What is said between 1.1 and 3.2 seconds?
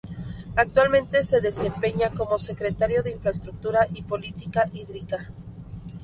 se desempeña como secretario de